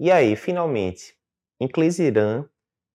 E 0.00 0.10
aí, 0.10 0.34
finalmente, 0.34 1.14
inclisiran 1.60 2.46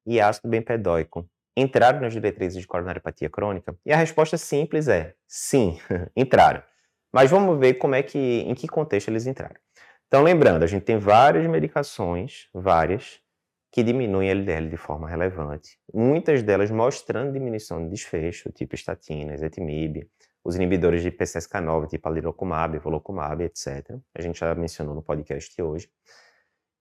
e 0.08 0.20
ácido 0.20 0.50
bempedóico 0.50 1.30
entraram 1.56 2.02
nas 2.02 2.14
diretrizes 2.14 2.60
de 2.60 2.66
coronariopatia 2.66 3.30
crônica? 3.30 3.78
E 3.86 3.94
a 3.94 3.96
resposta 3.96 4.40
simples 4.40 4.88
é 4.88 5.14
sim, 5.28 5.78
entraram. 6.18 6.64
Mas 7.14 7.30
vamos 7.30 7.60
ver 7.60 7.76
como 7.76 7.94
é 7.94 8.02
que, 8.02 8.18
em 8.18 8.56
que 8.56 8.68
contexto 8.68 9.10
eles 9.10 9.28
entraram. 9.28 9.54
Então, 10.08 10.24
lembrando, 10.24 10.64
a 10.64 10.68
gente 10.68 10.82
tem 10.82 10.98
várias 10.98 11.48
medicações, 11.48 12.50
várias, 12.52 13.20
que 13.72 13.84
diminuem 13.84 14.32
LDL 14.32 14.68
de 14.68 14.78
forma 14.78 15.08
relevante. 15.08 15.78
Muitas 15.94 16.42
delas 16.42 16.72
mostrando 16.72 17.34
diminuição 17.34 17.84
de 17.84 17.92
desfecho, 17.92 18.52
tipo 18.52 18.74
estatina, 18.74 19.36
ezetimibe, 19.36 20.10
os 20.44 20.56
inibidores 20.56 21.04
de 21.04 21.12
PCSK9, 21.12 21.88
tipo 21.88 22.10
alirocumab, 22.10 22.80
volocumab, 22.80 23.44
etc. 23.44 23.96
A 24.18 24.22
gente 24.24 24.40
já 24.40 24.56
mencionou 24.56 24.96
no 24.96 25.04
podcast 25.04 25.62
hoje. 25.62 25.88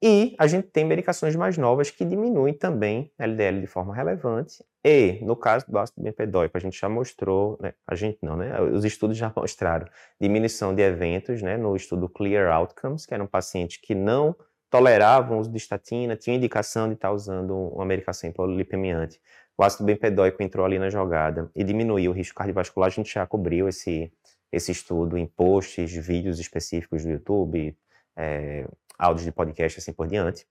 E 0.06 0.36
a 0.38 0.46
gente 0.46 0.68
tem 0.68 0.84
medicações 0.84 1.34
mais 1.34 1.56
novas 1.56 1.90
que 1.90 2.04
diminuem 2.04 2.52
também 2.52 3.10
LDL 3.18 3.58
de 3.62 3.66
forma 3.66 3.94
relevante. 3.94 4.62
E, 4.84 5.18
no 5.24 5.34
caso 5.34 5.64
do 5.66 5.78
ácido 5.78 6.02
bempedóico, 6.02 6.54
a 6.58 6.60
gente 6.60 6.78
já 6.78 6.90
mostrou, 6.90 7.56
né, 7.58 7.72
a 7.86 7.94
gente 7.94 8.18
não, 8.20 8.36
né, 8.36 8.60
os 8.60 8.84
estudos 8.84 9.16
já 9.16 9.32
mostraram 9.34 9.88
diminuição 10.20 10.74
de 10.74 10.82
eventos, 10.82 11.40
né, 11.40 11.56
no 11.56 11.74
estudo 11.74 12.06
Clear 12.06 12.54
Outcomes, 12.54 13.06
que 13.06 13.14
eram 13.14 13.26
pacientes 13.26 13.78
que 13.78 13.94
não 13.94 14.36
toleravam 14.68 15.38
o 15.38 15.40
uso 15.40 15.50
de 15.50 15.56
estatina, 15.56 16.16
tinham 16.16 16.36
indicação 16.36 16.86
de 16.86 16.96
estar 16.96 17.10
usando 17.10 17.56
uma 17.56 17.86
medicação 17.86 18.28
hipolipemiante. 18.28 19.18
O 19.56 19.64
ácido 19.64 19.84
bempedóico 19.84 20.42
entrou 20.42 20.66
ali 20.66 20.78
na 20.78 20.90
jogada 20.90 21.50
e 21.56 21.64
diminuiu 21.64 22.10
o 22.10 22.14
risco 22.14 22.34
cardiovascular. 22.34 22.88
A 22.88 22.90
gente 22.90 23.10
já 23.10 23.26
cobriu 23.26 23.70
esse, 23.70 24.12
esse 24.52 24.70
estudo 24.70 25.16
em 25.16 25.26
posts, 25.26 25.90
vídeos 25.94 26.38
específicos 26.38 27.04
do 27.04 27.10
YouTube, 27.10 27.74
é, 28.14 28.66
áudios 29.04 29.24
de 29.24 29.32
podcast 29.32 29.78
assim 29.78 29.92
por 29.92 30.06
diante. 30.06 30.46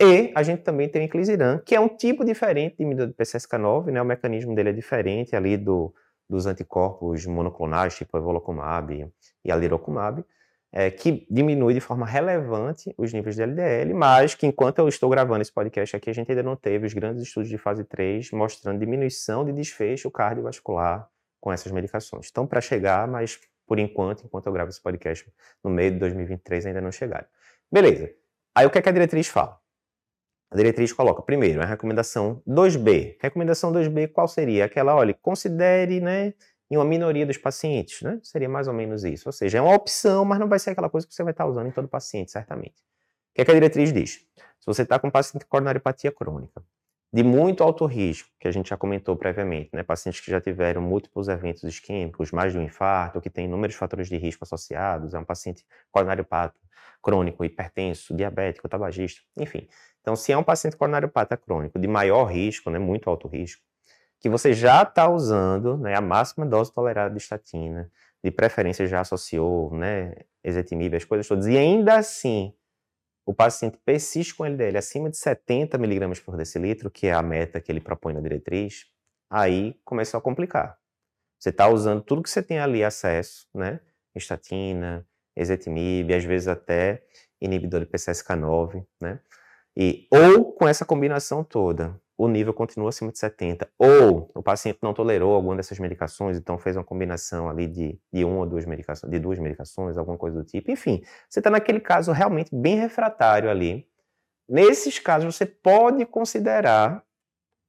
E 0.00 0.32
a 0.34 0.42
gente 0.42 0.62
também 0.62 0.88
tem 0.88 1.02
o 1.02 1.04
inclisiran, 1.04 1.58
que 1.58 1.74
é 1.74 1.80
um 1.80 1.88
tipo 1.88 2.24
diferente 2.24 2.76
de 2.76 2.82
inibidor 2.82 3.06
de 3.08 3.14
PCSK9, 3.14 3.92
né? 3.92 4.02
O 4.02 4.04
mecanismo 4.04 4.54
dele 4.54 4.70
é 4.70 4.72
diferente 4.72 5.36
ali 5.36 5.56
do, 5.56 5.94
dos 6.28 6.46
anticorpos 6.46 7.26
monoclonais, 7.26 7.94
tipo 7.94 8.16
evolocumab 8.16 9.08
e 9.44 9.52
alirocumab, 9.52 10.24
é, 10.72 10.90
que 10.90 11.26
diminui 11.30 11.74
de 11.74 11.80
forma 11.80 12.06
relevante 12.06 12.92
os 12.96 13.12
níveis 13.12 13.36
de 13.36 13.42
LDL, 13.42 13.92
mas 13.94 14.34
que 14.34 14.46
enquanto 14.46 14.78
eu 14.78 14.88
estou 14.88 15.10
gravando 15.10 15.42
esse 15.42 15.52
podcast 15.52 15.94
aqui, 15.94 16.10
a 16.10 16.14
gente 16.14 16.30
ainda 16.30 16.42
não 16.42 16.56
teve 16.56 16.86
os 16.86 16.94
grandes 16.94 17.22
estudos 17.22 17.48
de 17.48 17.58
fase 17.58 17.84
3 17.84 18.30
mostrando 18.32 18.80
diminuição 18.80 19.44
de 19.44 19.52
desfecho 19.52 20.10
cardiovascular 20.10 21.08
com 21.40 21.52
essas 21.52 21.70
medicações. 21.70 22.28
Então, 22.30 22.46
para 22.46 22.60
chegar, 22.60 23.06
mas 23.06 23.38
por 23.66 23.78
enquanto, 23.78 24.24
enquanto 24.24 24.46
eu 24.46 24.52
gravo 24.52 24.70
esse 24.70 24.82
podcast 24.82 25.30
no 25.62 25.70
meio 25.70 25.92
de 25.92 25.98
2023, 25.98 26.66
ainda 26.66 26.80
não 26.80 26.90
chegaram. 26.90 27.26
Beleza. 27.72 28.12
Aí 28.54 28.66
o 28.66 28.70
que, 28.70 28.78
é 28.78 28.82
que 28.82 28.88
a 28.90 28.92
diretriz 28.92 29.28
fala? 29.28 29.58
A 30.50 30.56
diretriz 30.56 30.92
coloca, 30.92 31.22
primeiro, 31.22 31.62
a 31.62 31.64
recomendação 31.64 32.42
2B. 32.46 33.16
Recomendação 33.18 33.72
2B, 33.72 34.12
qual 34.12 34.28
seria? 34.28 34.66
Aquela, 34.66 34.94
olha, 34.94 35.14
considere, 35.14 35.98
né, 35.98 36.34
em 36.70 36.76
uma 36.76 36.84
minoria 36.84 37.24
dos 37.24 37.38
pacientes, 37.38 38.02
né? 38.02 38.20
Seria 38.22 38.48
mais 38.50 38.68
ou 38.68 38.74
menos 38.74 39.04
isso. 39.04 39.26
Ou 39.28 39.32
seja, 39.32 39.56
é 39.56 39.60
uma 39.62 39.74
opção, 39.74 40.26
mas 40.26 40.38
não 40.38 40.48
vai 40.48 40.58
ser 40.58 40.70
aquela 40.70 40.90
coisa 40.90 41.06
que 41.06 41.14
você 41.14 41.22
vai 41.22 41.32
estar 41.32 41.46
usando 41.46 41.68
em 41.68 41.70
todo 41.70 41.88
paciente, 41.88 42.30
certamente. 42.30 42.74
O 42.74 43.34
que, 43.34 43.40
é 43.40 43.44
que 43.46 43.50
a 43.50 43.54
diretriz 43.54 43.90
diz? 43.90 44.26
Se 44.60 44.66
você 44.66 44.82
está 44.82 44.98
com 44.98 45.10
paciente 45.10 45.44
com 45.44 45.50
coronariopatia 45.50 46.12
crônica, 46.12 46.62
de 47.12 47.22
muito 47.22 47.62
alto 47.62 47.84
risco, 47.84 48.30
que 48.40 48.48
a 48.48 48.50
gente 48.50 48.70
já 48.70 48.76
comentou 48.76 49.14
previamente, 49.16 49.68
né? 49.72 49.82
Pacientes 49.82 50.20
que 50.20 50.30
já 50.30 50.40
tiveram 50.40 50.80
múltiplos 50.80 51.28
eventos 51.28 51.62
isquêmicos, 51.62 52.32
mais 52.32 52.52
de 52.52 52.58
um 52.58 52.62
infarto, 52.62 53.20
que 53.20 53.28
tem 53.28 53.44
inúmeros 53.44 53.76
fatores 53.76 54.08
de 54.08 54.16
risco 54.16 54.44
associados, 54.44 55.12
é 55.12 55.18
um 55.18 55.24
paciente 55.24 55.64
coronariopata 55.90 56.54
crônico, 57.02 57.44
hipertenso, 57.44 58.14
diabético, 58.14 58.68
tabagista, 58.68 59.20
enfim. 59.36 59.68
Então, 60.00 60.16
se 60.16 60.32
é 60.32 60.38
um 60.38 60.42
paciente 60.42 60.76
coronariopata 60.76 61.36
crônico 61.36 61.78
de 61.78 61.86
maior 61.86 62.24
risco, 62.24 62.70
né, 62.70 62.78
muito 62.78 63.10
alto 63.10 63.28
risco, 63.28 63.62
que 64.18 64.28
você 64.28 64.54
já 64.54 64.82
está 64.82 65.08
usando 65.08 65.76
né, 65.76 65.94
a 65.96 66.00
máxima 66.00 66.46
dose 66.46 66.72
tolerada 66.72 67.14
de 67.14 67.20
estatina, 67.20 67.90
de 68.24 68.30
preferência 68.30 68.86
já 68.86 69.00
associou, 69.00 69.74
né, 69.74 70.14
ezetimibe, 70.42 70.96
as 70.96 71.04
coisas 71.04 71.26
todas, 71.26 71.46
e 71.46 71.58
ainda 71.58 71.96
assim 71.96 72.54
o 73.24 73.34
paciente 73.34 73.78
persiste 73.84 74.34
com 74.34 74.44
LDL 74.44 74.78
acima 74.78 75.08
de 75.08 75.16
70 75.16 75.78
miligramas 75.78 76.20
por 76.20 76.36
decilitro, 76.36 76.90
que 76.90 77.06
é 77.06 77.12
a 77.12 77.22
meta 77.22 77.60
que 77.60 77.70
ele 77.70 77.80
propõe 77.80 78.14
na 78.14 78.20
diretriz, 78.20 78.86
aí 79.30 79.78
começou 79.84 80.18
a 80.18 80.20
complicar. 80.20 80.76
Você 81.38 81.50
está 81.50 81.68
usando 81.68 82.02
tudo 82.02 82.22
que 82.22 82.30
você 82.30 82.42
tem 82.42 82.58
ali 82.58 82.84
acesso, 82.84 83.48
né, 83.54 83.80
estatina, 84.14 85.06
ezetimibe, 85.36 86.14
às 86.14 86.24
vezes 86.24 86.48
até 86.48 87.02
inibidor 87.40 87.80
de 87.80 87.86
PCSK9, 87.86 88.86
né? 89.00 89.20
E, 89.76 90.06
ou 90.10 90.52
com 90.52 90.68
essa 90.68 90.84
combinação 90.84 91.42
toda, 91.42 91.98
o 92.22 92.28
nível 92.28 92.54
continua 92.54 92.90
acima 92.90 93.10
de 93.10 93.18
70, 93.18 93.68
ou 93.76 94.30
o 94.32 94.40
paciente 94.44 94.78
não 94.80 94.94
tolerou 94.94 95.34
alguma 95.34 95.56
dessas 95.56 95.76
medicações, 95.80 96.36
então 96.36 96.56
fez 96.56 96.76
uma 96.76 96.84
combinação 96.84 97.50
ali 97.50 97.66
de, 97.66 97.98
de 98.12 98.24
uma 98.24 98.38
ou 98.38 98.46
duas 98.46 98.64
medicações, 98.64 99.10
de 99.10 99.18
duas 99.18 99.40
medicações, 99.40 99.98
alguma 99.98 100.16
coisa 100.16 100.38
do 100.38 100.44
tipo. 100.44 100.70
Enfim, 100.70 101.02
você 101.28 101.40
está 101.40 101.50
naquele 101.50 101.80
caso 101.80 102.12
realmente 102.12 102.54
bem 102.54 102.76
refratário 102.76 103.50
ali. 103.50 103.88
Nesses 104.48 105.00
casos, 105.00 105.34
você 105.34 105.44
pode 105.44 106.06
considerar 106.06 107.02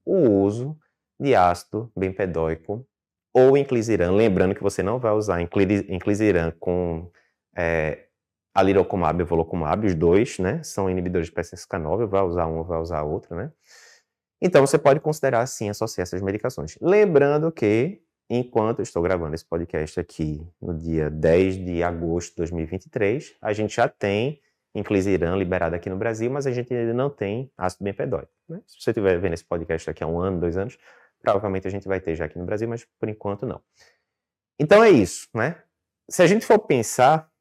o 0.06 0.30
uso 0.30 0.78
de 1.20 1.34
ácido 1.34 1.92
bempedóico 1.98 2.86
ou 3.34 3.58
inclisiran, 3.58 4.12
lembrando 4.12 4.54
que 4.54 4.62
você 4.62 4.84
não 4.84 5.00
vai 5.00 5.14
usar 5.14 5.42
inclisiran 5.42 6.52
com 6.60 7.10
é, 7.58 8.06
alirocumab 8.54 9.20
e 9.20 9.26
volocumab, 9.26 9.88
os 9.88 9.96
dois, 9.96 10.38
né, 10.38 10.62
são 10.62 10.88
inibidores 10.92 11.30
de 11.30 11.34
PCSK9, 11.34 12.06
vai 12.06 12.22
usar 12.22 12.46
um 12.46 12.62
vai 12.62 12.80
usar 12.80 13.02
outro, 13.02 13.36
né? 13.36 13.52
Então 14.46 14.60
você 14.60 14.78
pode 14.78 15.00
considerar 15.00 15.40
assim 15.40 15.70
associar 15.70 16.04
essas 16.04 16.22
medicações. 16.22 16.78
Lembrando 16.82 17.50
que 17.50 18.02
enquanto 18.30 18.82
estou 18.82 19.02
gravando 19.02 19.34
esse 19.34 19.46
podcast 19.46 19.98
aqui 19.98 20.46
no 20.62 20.78
dia 20.78 21.10
10 21.10 21.64
de 21.64 21.82
agosto 21.82 22.32
de 22.32 22.36
2023, 22.38 23.36
a 23.42 23.54
gente 23.54 23.78
já 23.78 23.88
tem 23.88 24.42
inclisiran 24.76 25.38
liberado 25.38 25.78
aqui 25.78 25.90
no 25.90 25.96
Brasil, 25.96 26.30
mas 26.30 26.46
a 26.46 26.52
gente 26.52 26.74
ainda 26.74 26.94
não 26.94 27.10
tem 27.10 27.50
ácido 27.58 27.86
bempedóico. 27.86 28.34
Né? 28.50 28.62
Se 28.68 28.82
você 28.82 28.90
estiver 28.90 29.18
vendo 29.18 29.32
esse 29.32 29.46
podcast 29.46 29.88
daqui 29.88 30.04
a 30.04 30.08
um 30.08 30.20
ano, 30.20 30.42
dois 30.42 30.58
anos, 30.58 30.78
provavelmente 31.22 31.66
a 31.66 31.72
gente 31.72 31.88
vai 31.88 32.02
ter 32.02 32.14
já 32.14 32.26
aqui 32.26 32.38
no 32.38 32.46
Brasil, 32.46 32.68
mas 32.68 32.86
por 33.00 33.08
enquanto 33.08 33.46
não. 33.46 33.62
Então 34.60 34.84
é 34.84 34.90
isso, 34.90 35.30
né? 35.34 35.56
Se 36.10 36.22
a 36.22 36.28
gente 36.28 36.46
for 36.46 36.60
pensar 36.60 37.32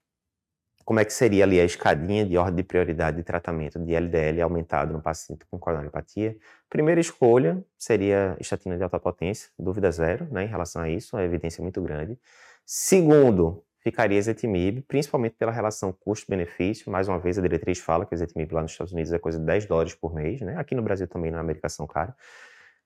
como 0.85 1.01
é 1.01 1.05
que 1.05 1.13
seria 1.13 1.45
ali 1.45 1.61
a 1.61 1.65
escadinha 1.65 2.25
de 2.25 2.37
ordem 2.37 2.57
de 2.57 2.63
prioridade 2.63 3.17
de 3.17 3.23
tratamento 3.23 3.79
de 3.79 3.95
LDL 3.95 4.43
aumentado 4.43 4.93
no 4.93 5.01
paciente 5.01 5.45
com 5.51 5.59
coronariopatia. 5.59 6.37
Primeira 6.69 7.01
escolha 7.01 7.65
seria 7.79 8.37
estatina 8.41 8.77
de 8.77 8.83
alta 8.83 8.99
potência, 8.99 9.51
dúvida 9.59 9.91
zero 9.91 10.27
né, 10.31 10.45
em 10.45 10.49
relação 10.49 10.83
a 10.83 10.89
isso, 10.89 11.17
a 11.17 11.25
evidência 11.25 11.61
é 11.61 11.63
muito 11.63 11.81
grande. 11.83 12.19
Segundo, 12.65 13.65
ficaria 13.83 14.17
ezetimibe, 14.17 14.83
principalmente 14.83 15.35
pela 15.37 15.51
relação 15.51 15.93
custo-benefício. 15.93 16.91
Mais 16.91 17.09
uma 17.09 17.19
vez, 17.19 17.39
a 17.39 17.43
diretriz 17.43 17.79
fala 17.79 18.07
que 18.07 18.15
ezetimibe 18.15 18.55
lá 18.55 18.63
nos 18.63 18.73
Estados 18.73 18.93
Unidos 18.93 19.13
é 19.13 19.19
coisa 19.19 19.39
de 19.39 19.45
10 19.45 19.67
dólares 19.67 19.95
por 19.95 20.15
mês, 20.15 20.41
né? 20.41 20.57
aqui 20.57 20.75
no 20.75 20.83
Brasil 20.83 21.09
também, 21.09 21.31
na 21.31 21.43
medicação 21.43 21.87
cara. 21.87 22.15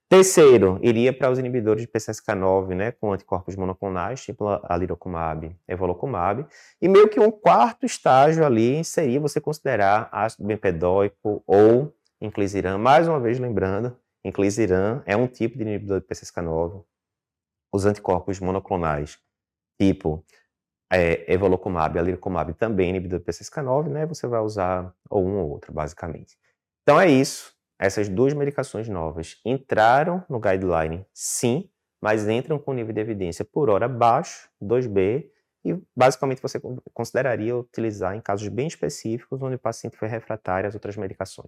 Terceiro, 0.08 0.78
iria 0.82 1.12
para 1.12 1.30
os 1.30 1.38
inibidores 1.38 1.82
de 1.82 1.88
PCSK9, 1.88 2.76
né, 2.76 2.92
com 2.92 3.12
anticorpos 3.12 3.56
monoclonais, 3.56 4.22
tipo 4.22 4.46
alirocumab, 4.62 5.54
evolocumab. 5.66 6.46
E 6.80 6.88
meio 6.88 7.08
que 7.08 7.18
um 7.18 7.30
quarto 7.30 7.84
estágio 7.84 8.46
ali 8.46 8.84
seria 8.84 9.18
você 9.18 9.40
considerar 9.40 10.08
ácido 10.12 10.46
bempedóico 10.46 11.42
ou 11.44 11.92
inclisiran. 12.20 12.78
Mais 12.78 13.08
uma 13.08 13.18
vez 13.18 13.40
lembrando, 13.40 13.96
inclisiran 14.24 15.02
é 15.06 15.16
um 15.16 15.26
tipo 15.26 15.56
de 15.56 15.62
inibidor 15.62 16.00
de 16.00 16.06
PCSK9. 16.06 16.84
Os 17.72 17.84
anticorpos 17.84 18.38
monoclonais, 18.38 19.18
tipo 19.76 20.24
é, 20.88 21.32
evolocumab, 21.32 21.98
alirocumab, 21.98 22.54
também 22.54 22.90
inibidor 22.90 23.18
de 23.18 23.24
PCSK9, 23.24 23.88
né, 23.88 24.06
você 24.06 24.28
vai 24.28 24.40
usar 24.40 24.94
ou 25.10 25.26
um 25.26 25.38
ou 25.38 25.50
outro, 25.50 25.72
basicamente. 25.72 26.38
Então 26.82 27.00
é 27.00 27.10
isso. 27.10 27.55
Essas 27.78 28.08
duas 28.08 28.32
medicações 28.32 28.88
novas 28.88 29.40
entraram 29.44 30.24
no 30.28 30.40
guideline, 30.40 31.04
sim, 31.12 31.68
mas 32.00 32.26
entram 32.28 32.58
com 32.58 32.72
nível 32.72 32.94
de 32.94 33.00
evidência 33.00 33.44
por 33.44 33.68
hora 33.68 33.88
baixo, 33.88 34.48
2B, 34.62 35.30
e 35.64 35.76
basicamente 35.94 36.40
você 36.40 36.60
consideraria 36.94 37.56
utilizar 37.56 38.14
em 38.14 38.20
casos 38.20 38.48
bem 38.48 38.68
específicos 38.68 39.42
onde 39.42 39.56
o 39.56 39.58
paciente 39.58 39.96
foi 39.96 40.08
refratário 40.08 40.68
às 40.68 40.74
outras 40.74 40.96
medicações. 40.96 41.44